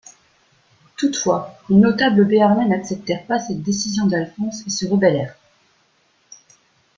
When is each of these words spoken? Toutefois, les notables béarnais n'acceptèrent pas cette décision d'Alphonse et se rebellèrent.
Toutefois, 0.97 1.59
les 1.69 1.75
notables 1.75 2.25
béarnais 2.25 2.65
n'acceptèrent 2.67 3.23
pas 3.27 3.37
cette 3.37 3.61
décision 3.61 4.07
d'Alphonse 4.07 4.63
et 4.65 4.71
se 4.71 4.87
rebellèrent. 4.87 5.37